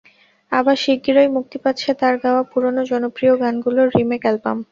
আবার 0.51 0.75
শিগগিরই 0.83 1.29
মুক্তি 1.35 1.57
পাচ্ছে 1.63 1.89
তাঁর 2.01 2.15
গাওয়া 2.23 2.43
পুরোনো 2.51 2.81
জনপ্রিয় 2.91 3.33
গানগুলোর 3.41 3.87
রিমেক 3.95 4.21
অ্যালবাম। 4.25 4.57